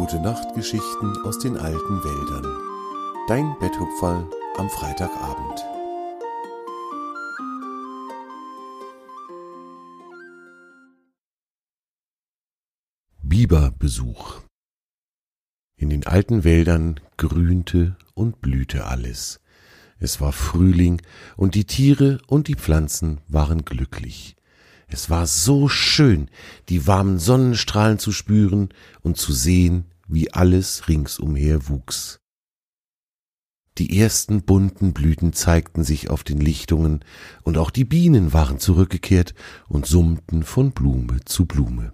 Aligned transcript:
Gute 0.00 0.18
Nachtgeschichten 0.18 1.14
aus 1.26 1.38
den 1.40 1.58
alten 1.58 2.02
Wäldern. 2.02 2.46
Dein 3.28 3.54
Betthupferl 3.60 4.26
am 4.56 4.70
Freitagabend. 4.70 5.60
Biberbesuch. 13.22 14.40
In 15.76 15.90
den 15.90 16.06
alten 16.06 16.44
Wäldern 16.44 16.98
grünte 17.18 17.98
und 18.14 18.40
blühte 18.40 18.86
alles. 18.86 19.42
Es 19.98 20.18
war 20.18 20.32
Frühling 20.32 21.02
und 21.36 21.54
die 21.54 21.66
Tiere 21.66 22.22
und 22.26 22.48
die 22.48 22.54
Pflanzen 22.54 23.20
waren 23.28 23.66
glücklich. 23.66 24.34
Es 24.92 25.08
war 25.08 25.26
so 25.26 25.68
schön, 25.68 26.28
die 26.68 26.86
warmen 26.86 27.20
Sonnenstrahlen 27.20 28.00
zu 28.00 28.10
spüren 28.10 28.70
und 29.02 29.16
zu 29.16 29.32
sehen, 29.32 29.84
wie 30.08 30.32
alles 30.32 30.88
ringsumher 30.88 31.68
wuchs. 31.68 32.20
Die 33.78 34.00
ersten 34.00 34.42
bunten 34.42 34.92
Blüten 34.92 35.32
zeigten 35.32 35.84
sich 35.84 36.10
auf 36.10 36.24
den 36.24 36.40
Lichtungen, 36.40 37.04
und 37.44 37.56
auch 37.56 37.70
die 37.70 37.84
Bienen 37.84 38.32
waren 38.32 38.58
zurückgekehrt 38.58 39.34
und 39.68 39.86
summten 39.86 40.42
von 40.42 40.72
Blume 40.72 41.20
zu 41.24 41.46
Blume. 41.46 41.92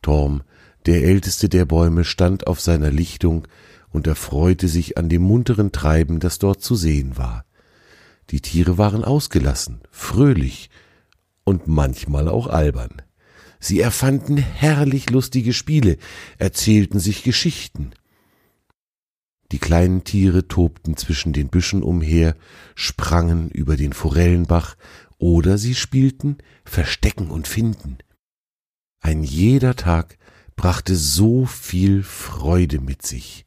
Torm, 0.00 0.42
der 0.86 1.04
älteste 1.04 1.50
der 1.50 1.66
Bäume, 1.66 2.04
stand 2.04 2.46
auf 2.46 2.60
seiner 2.60 2.90
Lichtung 2.90 3.46
und 3.90 4.06
erfreute 4.06 4.66
sich 4.66 4.96
an 4.96 5.10
dem 5.10 5.22
munteren 5.22 5.72
Treiben, 5.72 6.20
das 6.20 6.38
dort 6.38 6.62
zu 6.62 6.74
sehen 6.74 7.18
war. 7.18 7.44
Die 8.30 8.40
Tiere 8.40 8.78
waren 8.78 9.04
ausgelassen, 9.04 9.82
fröhlich 9.90 10.70
und 11.48 11.66
manchmal 11.66 12.28
auch 12.28 12.46
albern. 12.46 13.00
Sie 13.58 13.80
erfanden 13.80 14.36
herrlich 14.36 15.08
lustige 15.08 15.54
Spiele, 15.54 15.96
erzählten 16.36 17.00
sich 17.00 17.24
Geschichten. 17.24 17.92
Die 19.50 19.58
kleinen 19.58 20.04
Tiere 20.04 20.46
tobten 20.46 20.98
zwischen 20.98 21.32
den 21.32 21.48
Büschen 21.48 21.82
umher, 21.82 22.36
sprangen 22.74 23.50
über 23.50 23.78
den 23.78 23.94
Forellenbach 23.94 24.76
oder 25.16 25.56
sie 25.56 25.74
spielten 25.74 26.36
Verstecken 26.66 27.30
und 27.30 27.48
Finden. 27.48 27.96
Ein 29.00 29.22
jeder 29.24 29.74
Tag 29.74 30.18
brachte 30.54 30.96
so 30.96 31.46
viel 31.46 32.02
Freude 32.02 32.78
mit 32.78 33.06
sich. 33.06 33.46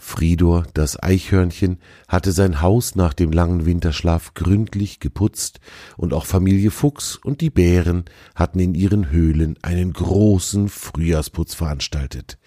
Fridor, 0.00 0.64
das 0.74 1.02
Eichhörnchen, 1.02 1.78
hatte 2.06 2.30
sein 2.30 2.62
Haus 2.62 2.94
nach 2.94 3.12
dem 3.12 3.32
langen 3.32 3.66
Winterschlaf 3.66 4.32
gründlich 4.34 5.00
geputzt, 5.00 5.58
und 5.96 6.14
auch 6.14 6.24
Familie 6.24 6.70
Fuchs 6.70 7.16
und 7.16 7.40
die 7.40 7.50
Bären 7.50 8.04
hatten 8.36 8.60
in 8.60 8.74
ihren 8.74 9.10
Höhlen 9.10 9.58
einen 9.60 9.92
großen 9.92 10.68
Frühjahrsputz 10.68 11.54
veranstaltet. 11.54 12.38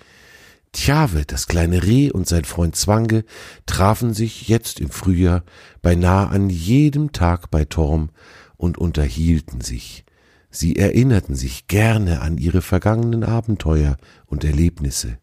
Tjave, 0.72 1.26
das 1.28 1.48
kleine 1.48 1.84
Reh 1.84 2.10
und 2.10 2.26
sein 2.26 2.46
Freund 2.46 2.78
Zwange 2.78 3.26
trafen 3.66 4.14
sich 4.14 4.48
jetzt 4.48 4.80
im 4.80 4.90
Frühjahr 4.90 5.44
beinahe 5.82 6.30
an 6.30 6.50
jedem 6.50 7.12
Tag 7.12 7.52
bei 7.52 7.66
Torm 7.66 8.12
und 8.56 8.78
unterhielten 8.78 9.60
sich. 9.60 10.06
Sie 10.50 10.78
erinnerten 10.78 11.36
sich 11.36 11.68
gerne 11.68 12.22
an 12.22 12.38
ihre 12.38 12.62
vergangenen 12.62 13.26
Abenteuer 13.26 13.98
und 14.26 14.46
Erlebnisse. 14.46 15.18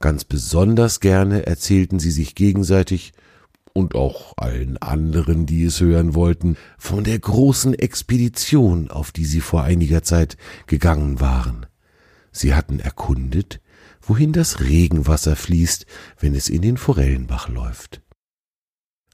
Ganz 0.00 0.24
besonders 0.24 1.00
gerne 1.00 1.46
erzählten 1.46 1.98
sie 1.98 2.10
sich 2.10 2.34
gegenseitig 2.34 3.12
und 3.72 3.94
auch 3.94 4.34
allen 4.36 4.78
anderen, 4.78 5.46
die 5.46 5.64
es 5.64 5.80
hören 5.80 6.14
wollten, 6.14 6.56
von 6.78 7.04
der 7.04 7.18
großen 7.18 7.74
Expedition, 7.74 8.90
auf 8.90 9.12
die 9.12 9.24
sie 9.24 9.40
vor 9.40 9.62
einiger 9.62 10.02
Zeit 10.02 10.36
gegangen 10.66 11.20
waren. 11.20 11.66
Sie 12.32 12.54
hatten 12.54 12.80
erkundet, 12.80 13.60
wohin 14.00 14.32
das 14.32 14.60
Regenwasser 14.60 15.36
fließt, 15.36 15.86
wenn 16.18 16.34
es 16.34 16.48
in 16.48 16.62
den 16.62 16.76
Forellenbach 16.76 17.48
läuft. 17.48 18.02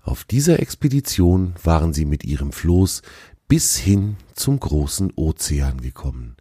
Auf 0.02 0.24
dieser 0.24 0.60
Expedition 0.60 1.54
waren 1.62 1.92
sie 1.92 2.04
mit 2.04 2.24
ihrem 2.24 2.52
Floß 2.52 3.02
bis 3.48 3.76
hin 3.76 4.16
zum 4.34 4.58
großen 4.58 5.12
Ozean 5.14 5.80
gekommen. 5.80 6.36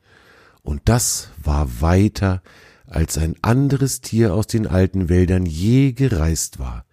Und 0.63 0.81
das 0.85 1.29
war 1.41 1.81
weiter 1.81 2.41
als 2.91 3.17
ein 3.17 3.35
anderes 3.41 4.01
Tier 4.01 4.33
aus 4.33 4.47
den 4.47 4.67
alten 4.67 5.09
Wäldern 5.09 5.45
je 5.45 5.93
gereist 5.93 6.59
war. 6.59 6.85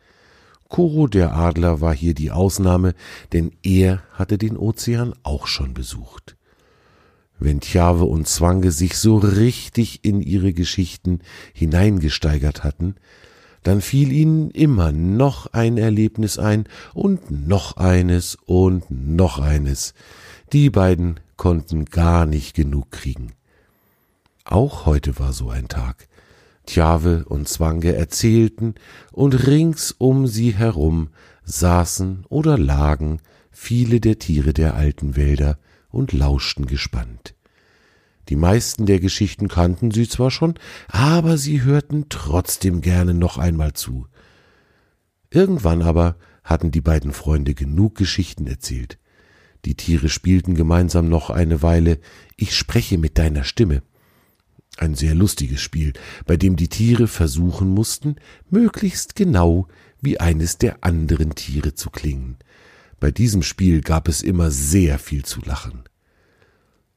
Koro 0.69 1.07
der 1.07 1.35
Adler 1.35 1.81
war 1.81 1.95
hier 1.95 2.15
die 2.15 2.31
Ausnahme, 2.31 2.95
denn 3.33 3.53
er 3.63 4.03
hatte 4.13 4.39
den 4.39 4.57
Ozean 4.57 5.15
auch 5.23 5.47
schon 5.47 5.75
besucht. 5.75 6.37
Wenn 7.41 7.61
Tjave 7.61 8.05
und 8.05 8.29
Zwange 8.29 8.71
sich 8.73 8.97
so 8.97 9.17
richtig 9.17 10.05
in 10.05 10.21
ihre 10.21 10.53
Geschichten 10.53 11.21
hineingesteigert 11.55 12.65
hatten, 12.65 12.97
dann 13.63 13.81
fiel 13.81 14.13
ihnen 14.13 14.51
immer 14.51 14.93
noch 14.93 15.53
ein 15.53 15.79
Erlebnis 15.79 16.39
ein 16.39 16.65
und 16.95 17.31
noch 17.31 17.77
eines 17.77 18.37
und 18.47 18.91
noch 18.91 19.39
eines. 19.39 19.95
Die 20.53 20.71
beiden 20.71 21.21
konnten 21.37 21.85
gar 21.87 22.27
nicht 22.27 22.55
genug 22.55 22.91
kriegen. 22.91 23.33
Auch 24.51 24.87
heute 24.87 25.19
war 25.19 25.35
so 25.35 25.51
ein 25.51 25.69
Tag. 25.69 26.09
Tjave 26.65 27.27
und 27.27 27.49
Zwange 27.49 27.95
erzählten, 27.95 28.77
und 29.13 29.47
rings 29.47 29.93
um 29.93 30.27
sie 30.27 30.55
herum 30.55 31.11
saßen 31.45 32.25
oder 32.31 32.57
lagen 32.57 33.21
viele 33.51 34.01
der 34.01 34.19
Tiere 34.19 34.55
der 34.55 34.75
alten 34.75 35.17
Wälder 35.17 35.59
und 35.91 36.15
lauschten 36.15 36.65
gespannt. 36.65 37.35
Die 38.31 38.37
meisten 38.37 38.87
der 38.87 39.01
Geschichten 39.01 39.49
kannten 39.49 39.91
sie 39.91 40.09
zwar 40.09 40.31
schon, 40.31 40.55
aber 40.89 41.37
sie 41.37 41.63
hörten 41.63 42.07
trotzdem 42.09 42.81
gerne 42.81 43.13
noch 43.13 43.37
einmal 43.37 43.75
zu. 43.75 44.07
Irgendwann 45.31 45.83
aber 45.83 46.17
hatten 46.43 46.71
die 46.71 46.81
beiden 46.81 47.13
Freunde 47.13 47.53
genug 47.53 47.97
Geschichten 47.97 48.47
erzählt. 48.47 48.99
Die 49.67 49.75
Tiere 49.75 50.09
spielten 50.09 50.55
gemeinsam 50.55 51.11
noch 51.11 51.29
eine 51.29 51.61
Weile 51.61 51.99
Ich 52.37 52.57
spreche 52.57 52.97
mit 52.97 53.19
deiner 53.19 53.45
Stimme. 53.45 53.83
Ein 54.79 54.95
sehr 54.95 55.17
lustiges 55.17 55.61
Spiel, 55.61 55.93
bei 56.25 56.37
dem 56.37 56.55
die 56.55 56.69
Tiere 56.69 57.09
versuchen 57.09 57.69
mussten, 57.69 58.15
möglichst 58.49 59.17
genau 59.17 59.67
wie 60.01 60.21
eines 60.21 60.57
der 60.57 60.85
anderen 60.85 61.35
Tiere 61.35 61.75
zu 61.75 61.91
klingen. 61.91 62.37
Bei 63.01 63.11
diesem 63.11 63.43
Spiel 63.43 63.81
gab 63.81 64.07
es 64.07 64.23
immer 64.23 64.53
sehr 64.53 65.01
viel 65.01 65.25
zu 65.25 65.41
lachen. 65.41 65.83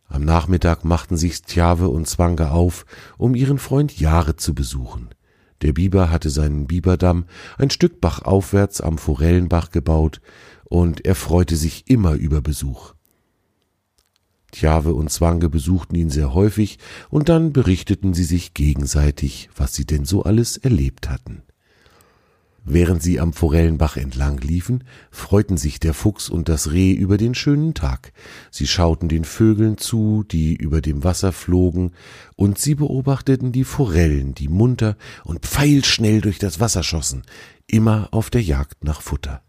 Am 0.07 0.23
Nachmittag 0.23 0.85
machten 0.85 1.17
sich 1.17 1.41
Tjave 1.41 1.89
und 1.89 2.07
Zwange 2.07 2.51
auf, 2.51 2.85
um 3.17 3.33
ihren 3.33 3.57
Freund 3.57 3.99
Jahre 3.99 4.35
zu 4.35 4.53
besuchen. 4.53 5.09
Der 5.63 5.73
Biber 5.73 6.11
hatte 6.11 6.29
seinen 6.29 6.67
Biberdamm 6.67 7.25
ein 7.57 7.71
Stück 7.71 7.99
bachaufwärts 7.99 8.81
am 8.81 8.99
Forellenbach 8.99 9.71
gebaut, 9.71 10.21
und 10.65 11.03
er 11.03 11.15
freute 11.15 11.55
sich 11.55 11.89
immer 11.89 12.13
über 12.13 12.41
Besuch. 12.41 12.93
Tjave 14.51 14.93
und 14.93 15.09
Zwange 15.09 15.49
besuchten 15.49 15.95
ihn 15.95 16.09
sehr 16.09 16.33
häufig, 16.33 16.77
und 17.09 17.29
dann 17.29 17.53
berichteten 17.53 18.13
sie 18.13 18.23
sich 18.23 18.53
gegenseitig, 18.53 19.49
was 19.55 19.73
sie 19.73 19.85
denn 19.85 20.05
so 20.05 20.23
alles 20.23 20.57
erlebt 20.57 21.09
hatten. 21.09 21.43
Während 22.63 23.01
sie 23.01 23.19
am 23.19 23.33
Forellenbach 23.33 23.97
entlang 23.97 24.37
liefen, 24.37 24.83
freuten 25.09 25.57
sich 25.57 25.79
der 25.79 25.95
Fuchs 25.95 26.29
und 26.29 26.47
das 26.47 26.71
Reh 26.71 26.91
über 26.91 27.17
den 27.17 27.33
schönen 27.33 27.73
Tag. 27.73 28.13
Sie 28.51 28.67
schauten 28.67 29.09
den 29.09 29.23
Vögeln 29.23 29.79
zu, 29.79 30.23
die 30.29 30.55
über 30.55 30.81
dem 30.81 31.03
Wasser 31.03 31.31
flogen, 31.31 31.93
und 32.35 32.59
sie 32.59 32.75
beobachteten 32.75 33.51
die 33.51 33.63
Forellen, 33.63 34.35
die 34.35 34.47
munter 34.47 34.95
und 35.23 35.39
pfeilschnell 35.39 36.21
durch 36.21 36.37
das 36.37 36.59
Wasser 36.59 36.83
schossen, 36.83 37.23
immer 37.65 38.09
auf 38.11 38.29
der 38.29 38.43
Jagd 38.43 38.83
nach 38.83 39.01
Futter. 39.01 39.41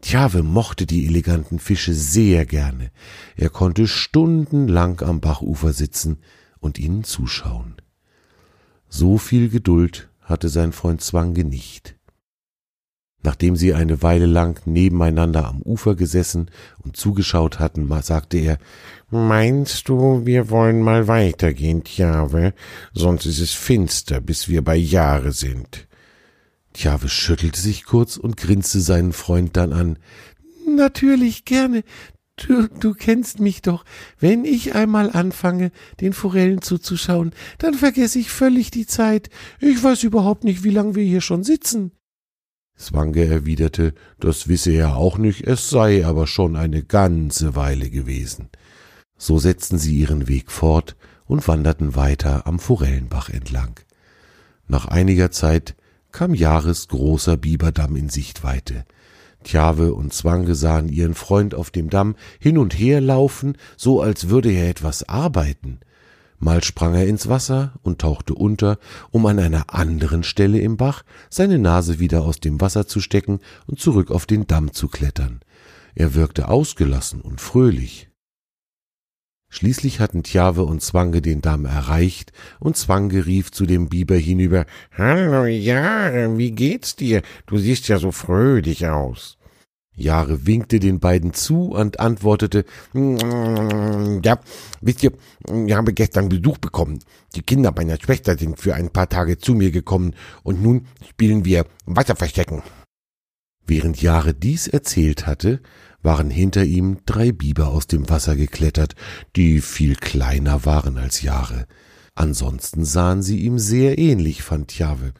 Tjave 0.00 0.42
mochte 0.42 0.86
die 0.86 1.06
eleganten 1.06 1.58
Fische 1.58 1.94
sehr 1.94 2.46
gerne. 2.46 2.90
Er 3.36 3.50
konnte 3.50 3.88
stundenlang 3.88 5.00
am 5.00 5.20
Bachufer 5.20 5.72
sitzen 5.72 6.18
und 6.60 6.78
ihnen 6.78 7.04
zuschauen. 7.04 7.76
So 8.88 9.18
viel 9.18 9.48
Geduld 9.48 10.08
hatte 10.20 10.48
sein 10.48 10.72
Freund 10.72 11.00
Zwange 11.00 11.44
nicht. 11.44 11.96
Nachdem 13.22 13.56
sie 13.56 13.74
eine 13.74 14.02
Weile 14.02 14.26
lang 14.26 14.60
nebeneinander 14.66 15.46
am 15.46 15.60
Ufer 15.62 15.96
gesessen 15.96 16.48
und 16.78 16.96
zugeschaut 16.96 17.58
hatten, 17.58 17.90
sagte 18.02 18.38
er, 18.38 18.58
Meinst 19.10 19.88
du, 19.88 20.24
wir 20.24 20.48
wollen 20.50 20.80
mal 20.80 21.08
weitergehen, 21.08 21.82
Tjave? 21.82 22.54
Sonst 22.92 23.26
ist 23.26 23.40
es 23.40 23.52
finster, 23.52 24.20
bis 24.20 24.48
wir 24.48 24.62
bei 24.62 24.76
Jahre 24.76 25.32
sind. 25.32 25.85
Tjave 26.76 27.08
schüttelte 27.08 27.60
sich 27.60 27.84
kurz 27.84 28.16
und 28.16 28.36
grinste 28.36 28.80
seinen 28.80 29.12
Freund 29.12 29.56
dann 29.56 29.72
an. 29.72 29.98
Natürlich 30.66 31.44
gerne. 31.44 31.82
Du, 32.36 32.68
du 32.68 32.92
kennst 32.92 33.40
mich 33.40 33.62
doch. 33.62 33.84
Wenn 34.20 34.44
ich 34.44 34.74
einmal 34.74 35.10
anfange, 35.10 35.72
den 36.00 36.12
Forellen 36.12 36.60
zuzuschauen, 36.60 37.32
dann 37.58 37.74
vergesse 37.74 38.18
ich 38.18 38.30
völlig 38.30 38.70
die 38.70 38.86
Zeit. 38.86 39.30
Ich 39.58 39.82
weiß 39.82 40.02
überhaupt 40.02 40.44
nicht, 40.44 40.62
wie 40.62 40.70
lange 40.70 40.94
wir 40.94 41.04
hier 41.04 41.22
schon 41.22 41.44
sitzen. 41.44 41.92
Swange 42.78 43.24
erwiderte, 43.24 43.94
das 44.20 44.48
wisse 44.48 44.72
er 44.72 44.96
auch 44.96 45.16
nicht, 45.16 45.46
es 45.46 45.70
sei 45.70 46.04
aber 46.04 46.26
schon 46.26 46.56
eine 46.56 46.82
ganze 46.82 47.54
Weile 47.54 47.88
gewesen. 47.88 48.50
So 49.16 49.38
setzten 49.38 49.78
sie 49.78 49.96
ihren 49.96 50.28
Weg 50.28 50.50
fort 50.52 50.94
und 51.24 51.48
wanderten 51.48 51.96
weiter 51.96 52.46
am 52.46 52.58
Forellenbach 52.58 53.30
entlang. 53.30 53.80
Nach 54.68 54.86
einiger 54.86 55.30
Zeit 55.30 55.74
kam 56.16 56.32
Jahres 56.32 56.88
großer 56.88 57.36
Biberdamm 57.36 57.94
in 57.94 58.08
Sichtweite. 58.08 58.86
Tjave 59.44 59.92
und 59.92 60.14
Zwange 60.14 60.54
sahen 60.54 60.88
ihren 60.88 61.12
Freund 61.12 61.54
auf 61.54 61.70
dem 61.70 61.90
Damm 61.90 62.16
hin 62.40 62.56
und 62.56 62.72
her 62.72 63.02
laufen, 63.02 63.58
so 63.76 64.00
als 64.00 64.30
würde 64.30 64.50
er 64.50 64.70
etwas 64.70 65.06
arbeiten. 65.06 65.78
Mal 66.38 66.64
sprang 66.64 66.94
er 66.94 67.06
ins 67.06 67.28
Wasser 67.28 67.74
und 67.82 67.98
tauchte 67.98 68.32
unter, 68.32 68.78
um 69.10 69.26
an 69.26 69.38
einer 69.38 69.74
anderen 69.74 70.22
Stelle 70.22 70.58
im 70.58 70.78
Bach 70.78 71.02
seine 71.28 71.58
Nase 71.58 71.98
wieder 71.98 72.22
aus 72.22 72.40
dem 72.40 72.62
Wasser 72.62 72.86
zu 72.86 73.00
stecken 73.00 73.40
und 73.66 73.78
zurück 73.78 74.10
auf 74.10 74.24
den 74.24 74.46
Damm 74.46 74.72
zu 74.72 74.88
klettern. 74.88 75.40
Er 75.94 76.14
wirkte 76.14 76.48
ausgelassen 76.48 77.20
und 77.20 77.42
fröhlich. 77.42 78.05
Schließlich 79.56 80.00
hatten 80.00 80.22
Tjave 80.22 80.64
und 80.64 80.82
Zwange 80.82 81.22
den 81.22 81.40
Damm 81.40 81.64
erreicht, 81.64 82.30
und 82.60 82.76
Zwange 82.76 83.24
rief 83.24 83.50
zu 83.50 83.64
dem 83.64 83.88
Biber 83.88 84.16
hinüber 84.16 84.66
Hallo 84.98 85.46
Jahre, 85.46 86.36
wie 86.36 86.50
geht's 86.50 86.94
dir? 86.94 87.22
Du 87.46 87.56
siehst 87.56 87.88
ja 87.88 87.98
so 87.98 88.12
fröhlich 88.12 88.86
aus. 88.86 89.38
Jahre 89.94 90.44
winkte 90.46 90.78
den 90.78 91.00
beiden 91.00 91.32
zu 91.32 91.70
und 91.70 92.00
antwortete, 92.00 92.66
ja, 92.92 94.38
wisst 94.82 95.02
ihr, 95.02 95.12
ich 95.66 95.72
habe 95.72 95.94
gestern 95.94 96.28
Besuch 96.28 96.58
bekommen. 96.58 96.98
Die 97.34 97.40
Kinder 97.40 97.72
meiner 97.74 97.96
Schwester 97.98 98.36
sind 98.36 98.60
für 98.60 98.74
ein 98.74 98.90
paar 98.90 99.08
Tage 99.08 99.38
zu 99.38 99.54
mir 99.54 99.70
gekommen 99.70 100.12
und 100.42 100.62
nun 100.62 100.86
spielen 101.08 101.46
wir 101.46 101.64
Wasserverstecken. 101.86 102.62
Während 103.66 104.00
Jahre 104.02 104.34
dies 104.34 104.68
erzählt 104.68 105.26
hatte, 105.26 105.60
waren 106.02 106.30
hinter 106.30 106.64
ihm 106.64 106.98
drei 107.06 107.32
Biber 107.32 107.68
aus 107.68 107.86
dem 107.86 108.08
Wasser 108.08 108.36
geklettert, 108.36 108.94
die 109.34 109.60
viel 109.60 109.96
kleiner 109.96 110.64
waren 110.64 110.98
als 110.98 111.22
Jahre. 111.22 111.66
Ansonsten 112.14 112.86
sahen 112.86 113.22
sie 113.22 113.40
ihm 113.40 113.58
sehr 113.58 113.98
ähnlich, 113.98 114.42
fand 114.42 114.78
Jahwe. 114.78 115.12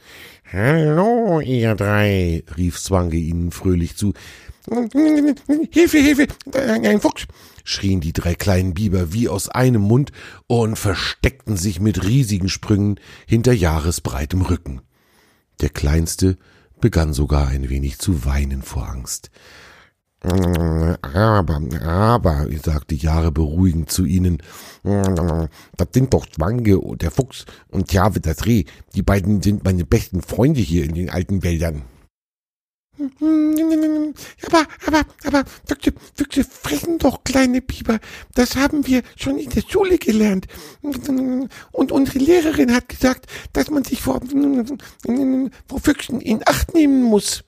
Hallo, 0.51 1.41
ihr 1.41 1.75
drei, 1.75 2.43
rief 2.57 2.81
Zwange 2.81 3.17
ihnen 3.17 3.51
fröhlich 3.51 3.97
zu. 3.97 4.15
Hilfe, 5.71 5.99
Hilfe, 5.99 6.27
ein 6.55 7.01
Fuchs, 7.01 7.27
schrien 7.65 8.01
die 8.01 8.15
drei 8.15 8.35
kleinen 8.35 8.73
Biber 8.73 9.13
wie 9.13 9.29
aus 9.29 9.49
einem 9.51 9.83
Mund 9.83 10.11
und 10.47 10.77
versteckten 10.77 11.57
sich 11.57 11.81
mit 11.81 12.05
riesigen 12.05 12.49
Sprüngen 12.49 12.99
hinter 13.27 13.53
Jahresbreitem 13.53 14.41
Rücken. 14.41 14.81
Der 15.61 15.69
Kleinste 15.69 16.39
begann 16.81 17.13
sogar 17.13 17.49
ein 17.49 17.69
wenig 17.69 17.99
zu 17.99 18.25
weinen 18.25 18.63
vor 18.63 18.89
Angst. 18.89 19.31
Aber, 20.27 21.61
aber, 21.85 22.47
sagte 22.63 22.97
Jahre 22.97 23.31
beruhigend 23.31 23.91
zu 23.91 24.05
ihnen, 24.05 24.43
das 24.83 25.89
sind 25.95 26.13
doch 26.13 26.27
Zwange, 26.27 26.81
der 26.97 27.13
Fuchs 27.13 27.47
und 27.69 27.93
Jave 27.93 28.21
das 28.21 28.45
Reh. 28.45 28.65
Die 28.97 29.03
beiden 29.03 29.41
sind 29.41 29.65
meine 29.65 29.85
besten 29.85 30.23
Freunde 30.23 30.61
hier 30.61 30.85
in 30.85 30.95
den 30.95 31.11
alten 31.11 31.45
Wäldern. 31.45 31.83
Aber, 34.47 34.67
aber, 34.87 35.05
aber, 35.25 35.45
Füchse, 35.67 35.93
Füchse 36.15 36.45
fressen 36.45 36.99
doch 36.99 37.23
kleine 37.23 37.61
Biber. 37.61 38.01
Das 38.35 38.57
haben 38.57 38.87
wir 38.87 39.03
schon 39.17 39.39
in 39.39 39.51
der 39.51 39.63
Schule 39.69 39.99
gelernt. 39.99 40.47
Und 41.73 41.93
unsere 41.93 42.19
Lehrerin 42.19 42.75
hat 42.75 42.89
gesagt, 42.89 43.27
dass 43.53 43.71
man 43.71 43.85
sich 43.85 44.01
vor, 44.01 44.21
vor 45.69 45.81
Füchsen 45.81 46.21
in 46.21 46.43
Acht 46.47 46.75
nehmen 46.75 47.03
muss. 47.03 47.45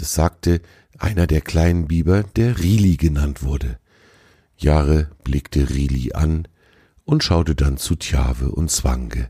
Das 0.00 0.14
sagte 0.14 0.62
einer 0.98 1.26
der 1.26 1.42
kleinen 1.42 1.86
Biber, 1.86 2.22
der 2.22 2.58
Rili 2.58 2.96
genannt 2.96 3.42
wurde. 3.42 3.78
Jahre 4.56 5.10
blickte 5.24 5.68
Rili 5.68 6.14
an 6.14 6.48
und 7.04 7.22
schaute 7.22 7.54
dann 7.54 7.76
zu 7.76 7.96
Tjave 7.96 8.50
und 8.50 8.70
Zwange. 8.70 9.28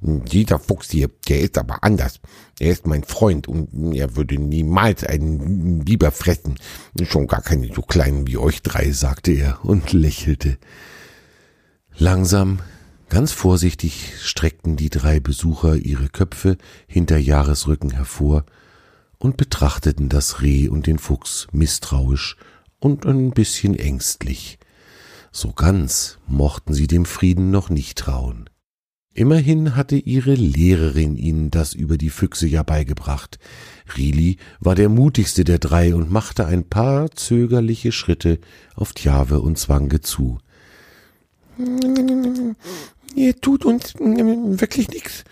Dieser 0.00 0.58
Fuchs 0.58 0.90
hier, 0.90 1.10
der 1.28 1.42
ist 1.42 1.58
aber 1.58 1.84
anders. 1.84 2.18
Er 2.58 2.72
ist 2.72 2.84
mein 2.88 3.04
Freund 3.04 3.46
und 3.46 3.94
er 3.94 4.16
würde 4.16 4.36
niemals 4.36 5.04
einen 5.04 5.84
Biber 5.84 6.10
fressen. 6.10 6.56
Schon 7.04 7.28
gar 7.28 7.42
keine 7.42 7.72
so 7.72 7.82
kleinen 7.82 8.26
wie 8.26 8.36
euch 8.36 8.62
drei, 8.62 8.90
sagte 8.90 9.30
er 9.30 9.64
und 9.64 9.92
lächelte. 9.92 10.58
Langsam, 11.96 12.58
ganz 13.08 13.30
vorsichtig 13.30 14.14
streckten 14.20 14.74
die 14.74 14.90
drei 14.90 15.20
Besucher 15.20 15.76
ihre 15.76 16.08
Köpfe 16.08 16.56
hinter 16.88 17.18
Jahresrücken 17.18 17.92
hervor 17.92 18.44
und 19.22 19.36
betrachteten 19.36 20.08
das 20.08 20.42
Reh 20.42 20.68
und 20.68 20.88
den 20.88 20.98
Fuchs 20.98 21.46
misstrauisch 21.52 22.36
und 22.80 23.06
ein 23.06 23.30
bisschen 23.30 23.78
ängstlich. 23.78 24.58
So 25.30 25.52
ganz 25.52 26.18
mochten 26.26 26.74
sie 26.74 26.88
dem 26.88 27.04
Frieden 27.04 27.52
noch 27.52 27.70
nicht 27.70 27.98
trauen. 27.98 28.50
Immerhin 29.14 29.76
hatte 29.76 29.94
ihre 29.94 30.34
Lehrerin 30.34 31.16
ihnen 31.16 31.52
das 31.52 31.72
über 31.72 31.98
die 31.98 32.10
Füchse 32.10 32.48
ja 32.48 32.64
beigebracht. 32.64 33.38
Rili 33.96 34.38
war 34.58 34.74
der 34.74 34.88
mutigste 34.88 35.44
der 35.44 35.60
drei 35.60 35.94
und 35.94 36.10
machte 36.10 36.46
ein 36.46 36.68
paar 36.68 37.12
zögerliche 37.12 37.92
Schritte 37.92 38.40
auf 38.74 38.92
Tjave 38.92 39.40
und 39.40 39.56
Zwange 39.56 40.00
zu. 40.00 40.38
Ihr 43.14 43.36
tut 43.40 43.64
uns 43.64 43.94
wirklich 43.94 44.88
nichts, 44.88 45.22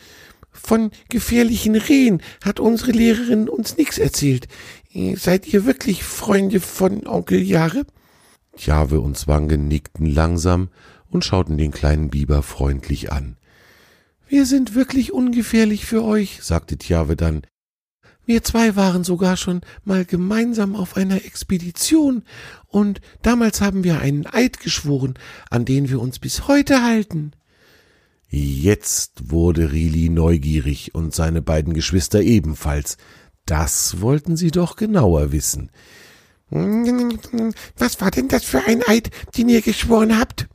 von 0.53 0.91
gefährlichen 1.09 1.77
Rehen 1.77 2.23
hat 2.45 2.61
unsere 2.61 2.93
Lehrerin 2.93 3.49
uns 3.49 3.77
nichts 3.77 3.99
erzählt. 3.99 4.49
Seid 5.17 5.47
ihr 5.53 5.65
wirklich 5.65 6.03
Freunde 6.05 6.61
von 6.61 7.07
Onkel 7.07 7.41
Jahre? 7.41 7.85
Jahwe 8.57 9.01
und 9.01 9.17
Zwange 9.17 9.59
nickten 9.59 10.07
langsam 10.07 10.69
und 11.09 11.25
schauten 11.25 11.57
den 11.57 11.71
kleinen 11.71 12.11
Biber 12.11 12.43
freundlich 12.43 13.13
an. 13.13 13.37
Wir 14.29 14.47
sind 14.47 14.75
wirklich 14.75 15.13
ungefährlich 15.13 15.87
für 15.87 16.05
euch, 16.05 16.39
sagte 16.43 16.79
Tjave 16.79 17.17
dann. 17.17 17.43
Wir 18.27 18.45
zwei 18.45 18.77
waren 18.77 19.03
sogar 19.03 19.37
schon 19.37 19.63
mal 19.83 20.05
gemeinsam 20.05 20.77
auf 20.77 20.97
einer 20.97 21.25
Expedition, 21.25 22.23
und 22.67 23.01
damals 23.23 23.61
haben 23.61 23.83
wir 23.83 24.01
einen 24.01 24.27
Eid 24.27 24.61
geschworen, 24.61 25.15
an 25.51 25.65
den 25.65 25.89
wir 25.89 26.01
uns 26.01 26.21
bis 26.21 26.47
heute 26.47 26.85
halten. 26.85 27.33
Jetzt 28.33 29.31
wurde 29.31 29.73
Rili 29.73 30.09
neugierig 30.09 30.95
und 30.95 31.13
seine 31.13 31.43
beiden 31.43 31.75
Geschwister 31.75 32.23
ebenfalls. 32.23 32.97
Das 33.45 34.01
wollten 34.01 34.37
sie 34.37 34.53
doch 34.53 34.77
genauer 34.77 35.33
wissen. 35.33 35.73
Was 36.51 38.01
war 38.01 38.13
denn 38.13 38.29
das 38.29 38.45
für 38.45 38.65
ein 38.65 38.83
Eid, 38.87 39.11
den 39.37 39.49
ihr 39.49 39.63
geschworen 39.63 40.17
habt? 40.19 40.49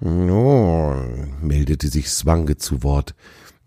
Nun, 0.00 1.34
meldete 1.40 1.88
sich 1.88 2.10
Swange 2.10 2.56
zu 2.56 2.82
Wort. 2.82 3.14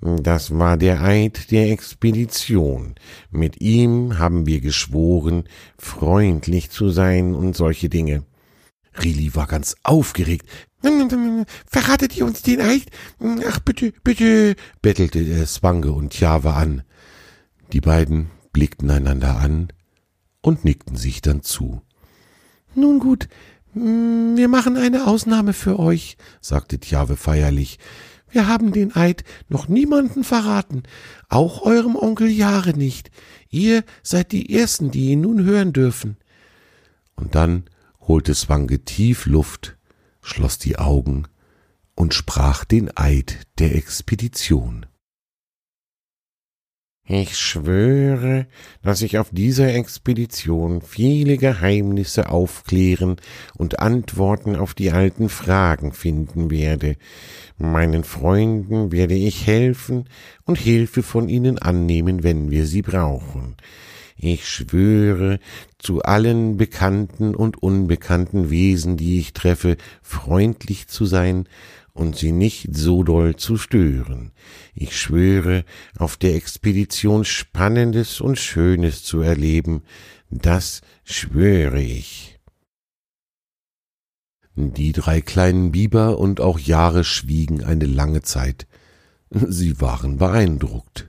Das 0.02 0.58
war 0.58 0.76
der 0.76 1.02
Eid 1.02 1.50
der 1.52 1.72
Expedition. 1.72 2.96
Mit 3.32 3.62
ihm 3.62 4.20
haben 4.20 4.46
wir 4.46 4.60
geschworen, 4.60 5.46
freundlich 5.78 6.70
zu 6.70 6.90
sein 6.90 7.34
und 7.34 7.56
solche 7.56 7.88
Dinge. 7.88 8.24
Rili 9.04 9.36
war 9.36 9.48
ganz 9.48 9.75
aufgeregt. 9.84 10.48
Verratet 11.66 12.16
ihr 12.18 12.25
uns 12.25 12.42
den 12.42 12.62
Eid? 12.62 12.86
Ach, 13.48 13.60
bitte, 13.60 13.94
bitte, 14.04 14.56
bettelte 14.82 15.20
er 15.20 15.46
Swange 15.48 15.92
und 15.92 16.20
Java 16.20 16.54
an. 16.54 16.84
Die 17.74 17.82
beiden 17.82 18.30
blickten 18.54 18.89
einander 18.89 19.38
an 19.38 19.70
und 20.42 20.63
nickten 20.63 20.96
sich 20.96 21.22
dann 21.22 21.42
zu. 21.44 21.82
Nun 22.75 23.00
gut, 23.00 23.27
wir 23.74 24.48
machen 24.48 24.77
eine 24.77 25.08
Ausnahme 25.08 25.54
für 25.54 25.80
euch, 25.80 26.18
sagte 26.42 26.80
Tjave 26.80 27.18
feierlich. 27.18 27.80
Wir 28.30 28.48
haben 28.48 28.72
den 28.72 28.96
Eid 28.96 29.24
noch 29.48 29.68
niemanden 29.68 30.24
verraten, 30.24 30.84
auch 31.30 31.62
eurem 31.62 31.96
Onkel 31.96 32.30
Jahre 32.30 32.72
nicht. 32.72 33.10
Ihr 33.50 33.84
seid 34.04 34.32
die 34.32 34.54
Ersten, 34.54 34.92
die 34.92 35.12
ihn 35.12 35.22
nun 35.22 35.44
hören 35.44 35.74
dürfen. 35.74 36.18
Und 37.16 37.36
dann 37.36 37.63
holte 38.08 38.34
Swange 38.36 38.80
tief 38.80 39.26
Luft, 39.26 39.78
schloss 40.22 40.58
die 40.58 40.80
Augen 40.80 41.28
und 41.96 42.14
sprach 42.14 42.64
den 42.64 42.96
Eid 42.96 43.48
der 43.60 43.76
Expedition. 43.76 44.86
Ich 47.10 47.38
schwöre, 47.38 48.48
dass 48.82 49.02
ich 49.02 49.18
auf 49.18 49.30
dieser 49.32 49.74
Expedition 49.74 50.82
viele 50.82 51.38
Geheimnisse 51.38 52.30
aufklären 52.30 53.16
und 53.56 53.80
Antworten 53.80 54.58
auf 54.58 54.74
die 54.74 54.92
alten 54.92 55.30
Fragen 55.30 55.94
finden 55.94 56.52
werde. 56.52 56.98
Meinen 57.58 58.04
Freunden 58.04 58.92
werde 58.92 59.16
ich 59.16 59.48
helfen 59.48 60.10
und 60.44 60.58
Hilfe 60.58 61.02
von 61.02 61.30
ihnen 61.30 61.58
annehmen, 61.60 62.24
wenn 62.24 62.52
wir 62.52 62.66
sie 62.66 62.82
brauchen. 62.82 63.56
Ich 64.20 64.48
schwöre, 64.48 65.40
zu 65.78 66.02
allen 66.02 66.58
bekannten 66.58 67.36
und 67.36 67.62
unbekannten 67.62 68.50
Wesen, 68.50 68.98
die 68.98 69.20
ich 69.20 69.34
treffe, 69.34 69.78
freundlich 70.02 70.88
zu 70.88 71.06
sein 71.06 71.48
und 71.94 72.16
sie 72.16 72.32
nicht 72.32 72.76
so 72.76 73.04
doll 73.04 73.36
zu 73.36 73.58
stören. 73.58 74.32
Ich 74.74 75.00
schwöre, 75.00 75.66
auf 75.98 76.18
der 76.18 76.36
Expedition 76.36 77.26
Spannendes 77.26 78.20
und 78.20 78.40
Schönes 78.40 79.04
zu 79.04 79.22
erleben, 79.22 79.84
das 80.30 80.82
schwöre 81.04 81.82
ich. 81.82 82.40
Die 84.56 84.92
drei 84.92 85.22
kleinen 85.22 85.72
Biber 85.72 86.18
und 86.18 86.42
auch 86.42 86.58
Jahre 86.58 87.04
schwiegen 87.04 87.64
eine 87.64 87.86
lange 87.86 88.24
Zeit, 88.24 88.68
Sie 89.30 89.80
waren 89.82 90.18
beeindruckt. 90.18 91.07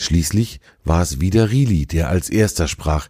Schließlich 0.00 0.60
war 0.82 1.02
es 1.02 1.20
wieder 1.20 1.50
Rili, 1.50 1.84
der 1.84 2.08
als 2.08 2.30
erster 2.30 2.68
sprach. 2.68 3.08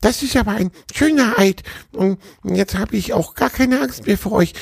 Das 0.00 0.24
ist 0.24 0.36
aber 0.36 0.50
ein 0.50 0.72
schöner 0.92 1.38
Eid. 1.38 1.62
Und 1.92 2.18
jetzt 2.42 2.76
habe 2.76 2.96
ich 2.96 3.12
auch 3.12 3.36
gar 3.36 3.48
keine 3.48 3.80
Angst 3.80 4.08
mehr 4.08 4.18
vor 4.18 4.32
euch. 4.32 4.54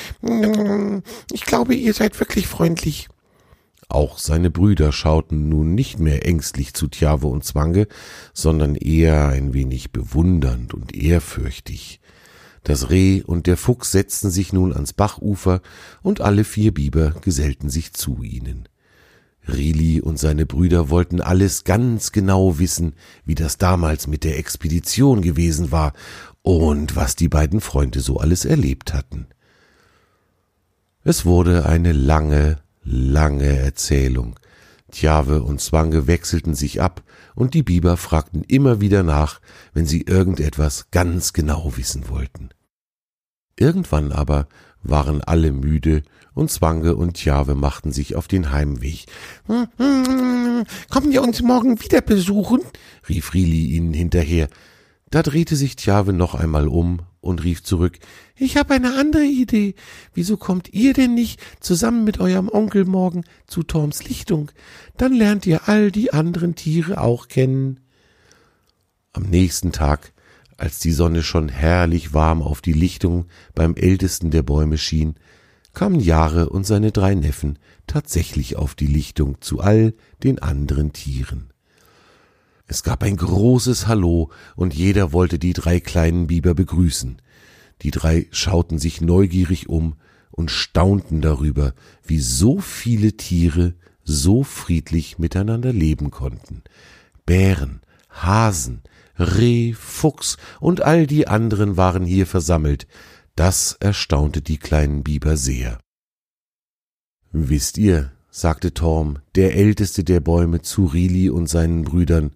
Ich 1.31 1.45
glaube, 1.45 1.73
ihr 1.73 1.95
seid 1.95 2.19
wirklich 2.19 2.45
freundlich. 2.45 3.07
Auch 3.87 4.19
seine 4.19 4.51
Brüder 4.51 4.91
schauten 4.91 5.49
nun 5.49 5.73
nicht 5.73 5.97
mehr 5.97 6.27
ängstlich 6.27 6.75
zu 6.75 6.87
Tjave 6.87 7.25
und 7.25 7.43
Zwange, 7.43 7.87
sondern 8.35 8.75
eher 8.75 9.27
ein 9.29 9.55
wenig 9.55 9.91
bewundernd 9.91 10.75
und 10.75 10.95
ehrfürchtig. 10.95 11.99
Das 12.63 12.91
Reh 12.91 13.23
und 13.23 13.47
der 13.47 13.57
Fuchs 13.57 13.91
setzten 13.91 14.29
sich 14.29 14.53
nun 14.53 14.71
ans 14.71 14.93
Bachufer, 14.93 15.61
und 16.03 16.21
alle 16.21 16.43
vier 16.43 16.75
Biber 16.75 17.15
gesellten 17.21 17.71
sich 17.71 17.93
zu 17.93 18.21
ihnen. 18.21 18.69
Rili 19.49 20.01
und 20.01 20.17
seine 20.17 20.45
Brüder 20.45 20.89
wollten 20.89 21.21
alles 21.21 21.63
ganz 21.63 22.11
genau 22.11 22.59
wissen, 22.59 22.93
wie 23.25 23.35
das 23.35 23.57
damals 23.57 24.07
mit 24.07 24.23
der 24.23 24.37
Expedition 24.37 25.21
gewesen 25.21 25.71
war 25.71 25.93
und 26.41 26.95
was 26.95 27.15
die 27.15 27.27
beiden 27.27 27.61
Freunde 27.61 27.99
so 27.99 28.17
alles 28.17 28.45
erlebt 28.45 28.93
hatten. 28.93 29.27
Es 31.03 31.25
wurde 31.25 31.65
eine 31.65 31.91
lange, 31.91 32.57
lange 32.83 33.57
Erzählung. 33.57 34.39
Tjave 34.91 35.43
und 35.43 35.61
Zwange 35.61 36.07
wechselten 36.07 36.55
sich 36.55 36.81
ab, 36.81 37.03
und 37.35 37.53
die 37.53 37.63
Biber 37.63 37.95
fragten 37.95 38.43
immer 38.43 38.81
wieder 38.81 39.03
nach, 39.03 39.39
wenn 39.73 39.85
sie 39.85 40.01
irgendetwas 40.01 40.91
ganz 40.91 41.31
genau 41.33 41.77
wissen 41.77 42.09
wollten. 42.09 42.49
Irgendwann 43.55 44.11
aber 44.11 44.47
waren 44.83 45.21
alle 45.21 45.51
müde 45.51 46.03
und 46.33 46.51
Zwange 46.51 46.95
und 46.95 47.15
Tjave 47.15 47.55
machten 47.55 47.91
sich 47.91 48.15
auf 48.15 48.27
den 48.27 48.51
Heimweg. 48.51 49.05
Hm, 49.47 49.67
hm, 49.77 50.05
hm, 50.05 50.63
kommen 50.89 51.11
ihr 51.11 51.21
uns 51.21 51.41
morgen 51.41 51.81
wieder 51.81 52.01
besuchen? 52.01 52.61
rief 53.07 53.33
Rili 53.33 53.65
ihnen 53.75 53.93
hinterher. 53.93 54.47
Da 55.09 55.23
drehte 55.23 55.55
sich 55.55 55.75
Tjave 55.75 56.13
noch 56.13 56.35
einmal 56.35 56.67
um 56.67 57.01
und 57.21 57.43
rief 57.43 57.63
zurück 57.63 57.99
Ich 58.35 58.57
habe 58.57 58.73
eine 58.73 58.95
andere 58.95 59.25
Idee. 59.25 59.75
Wieso 60.13 60.37
kommt 60.37 60.71
ihr 60.73 60.93
denn 60.93 61.13
nicht 61.13 61.41
zusammen 61.59 62.03
mit 62.03 62.19
eurem 62.19 62.47
Onkel 62.47 62.85
morgen 62.85 63.23
zu 63.47 63.63
Torms 63.63 64.03
Lichtung? 64.03 64.51
Dann 64.97 65.13
lernt 65.13 65.45
ihr 65.45 65.67
all 65.67 65.91
die 65.91 66.13
anderen 66.13 66.55
Tiere 66.55 67.01
auch 67.01 67.27
kennen. 67.27 67.79
Am 69.11 69.23
nächsten 69.23 69.71
Tag 69.71 70.13
als 70.59 70.79
die 70.79 70.91
Sonne 70.91 71.23
schon 71.23 71.49
herrlich 71.49 72.13
warm 72.13 72.41
auf 72.41 72.61
die 72.61 72.73
Lichtung 72.73 73.25
beim 73.55 73.75
ältesten 73.75 74.31
der 74.31 74.43
Bäume 74.43 74.77
schien, 74.77 75.15
kamen 75.73 75.99
Jahre 75.99 76.49
und 76.49 76.65
seine 76.65 76.91
drei 76.91 77.15
Neffen 77.15 77.59
tatsächlich 77.87 78.55
auf 78.55 78.75
die 78.75 78.87
Lichtung 78.87 79.41
zu 79.41 79.59
all 79.59 79.93
den 80.23 80.39
anderen 80.39 80.93
Tieren. 80.93 81.49
Es 82.67 82.83
gab 82.83 83.01
ein 83.01 83.17
großes 83.17 83.87
Hallo, 83.87 84.29
und 84.55 84.75
jeder 84.75 85.11
wollte 85.11 85.39
die 85.39 85.53
drei 85.53 85.79
kleinen 85.79 86.27
Biber 86.27 86.53
begrüßen. 86.53 87.21
Die 87.81 87.91
drei 87.91 88.27
schauten 88.31 88.77
sich 88.77 89.01
neugierig 89.01 89.69
um 89.69 89.95
und 90.29 90.51
staunten 90.51 91.21
darüber, 91.21 91.73
wie 92.05 92.19
so 92.19 92.59
viele 92.59 93.13
Tiere 93.13 93.73
so 94.03 94.43
friedlich 94.43 95.17
miteinander 95.17 95.73
leben 95.73 96.11
konnten. 96.11 96.63
Bären, 97.25 97.81
Hasen, 98.09 98.81
Reh, 99.19 99.73
Fuchs 99.73 100.37
und 100.59 100.81
all 100.81 101.05
die 101.05 101.27
anderen 101.27 101.77
waren 101.77 102.05
hier 102.05 102.25
versammelt. 102.25 102.87
Das 103.35 103.77
erstaunte 103.79 104.41
die 104.41 104.57
kleinen 104.57 105.03
Biber 105.03 105.37
sehr. 105.37 105.79
Wisst 107.31 107.77
ihr, 107.77 108.11
sagte 108.31 108.73
Torm, 108.73 109.19
der 109.35 109.55
älteste 109.55 110.03
der 110.03 110.19
Bäume, 110.19 110.61
zu 110.61 110.85
Rili 110.85 111.29
und 111.29 111.47
seinen 111.47 111.83
Brüdern, 111.83 112.31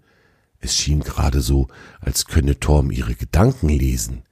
es 0.59 0.77
schien 0.77 1.01
gerade 1.01 1.41
so, 1.41 1.67
als 1.99 2.25
könne 2.25 2.59
Torm 2.59 2.91
ihre 2.91 3.15
Gedanken 3.15 3.69
lesen. 3.69 4.23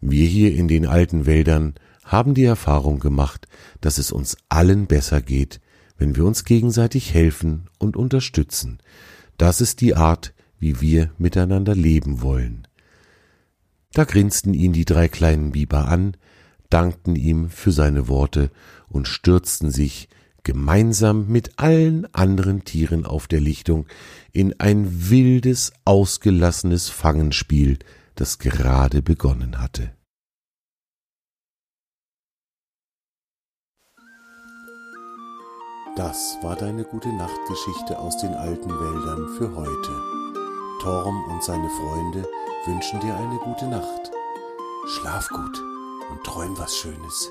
Wir 0.00 0.26
hier 0.26 0.54
in 0.54 0.68
den 0.68 0.86
alten 0.86 1.26
Wäldern 1.26 1.74
haben 2.04 2.34
die 2.34 2.44
Erfahrung 2.44 3.00
gemacht, 3.00 3.48
dass 3.80 3.98
es 3.98 4.12
uns 4.12 4.36
allen 4.48 4.86
besser 4.86 5.20
geht, 5.20 5.60
wenn 5.96 6.16
wir 6.16 6.24
uns 6.24 6.44
gegenseitig 6.44 7.12
helfen 7.12 7.68
und 7.78 7.96
unterstützen. 7.96 8.78
Das 9.36 9.60
ist 9.60 9.80
die 9.80 9.94
Art, 9.94 10.32
wie 10.58 10.80
wir 10.80 11.10
miteinander 11.18 11.74
leben 11.74 12.22
wollen. 12.22 12.66
Da 13.92 14.04
grinsten 14.04 14.54
ihn 14.54 14.72
die 14.72 14.84
drei 14.84 15.08
kleinen 15.08 15.52
Biber 15.52 15.88
an, 15.88 16.16
dankten 16.70 17.16
ihm 17.16 17.48
für 17.48 17.72
seine 17.72 18.08
Worte 18.08 18.50
und 18.88 19.08
stürzten 19.08 19.70
sich 19.70 20.08
gemeinsam 20.44 21.28
mit 21.28 21.58
allen 21.58 22.12
anderen 22.14 22.64
Tieren 22.64 23.04
auf 23.04 23.26
der 23.26 23.40
Lichtung 23.40 23.86
in 24.32 24.58
ein 24.60 25.10
wildes, 25.10 25.72
ausgelassenes 25.84 26.88
Fangenspiel, 26.88 27.78
das 28.14 28.38
gerade 28.38 29.02
begonnen 29.02 29.60
hatte. 29.60 29.92
Das 35.96 36.38
war 36.42 36.54
deine 36.54 36.84
gute 36.84 37.08
Nachtgeschichte 37.08 37.98
aus 37.98 38.16
den 38.18 38.32
alten 38.32 38.70
Wäldern 38.70 39.36
für 39.36 39.54
heute. 39.56 40.27
Torm 40.78 41.24
und 41.24 41.42
seine 41.42 41.68
Freunde 41.70 42.28
wünschen 42.66 43.00
dir 43.00 43.16
eine 43.16 43.36
gute 43.38 43.66
Nacht. 43.66 44.10
Schlaf 44.86 45.28
gut 45.28 45.60
und 46.10 46.22
träum 46.24 46.56
was 46.58 46.76
Schönes. 46.76 47.30